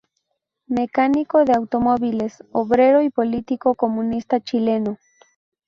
[0.65, 4.97] Mecánico de automóviles, obrero y político comunista chileno.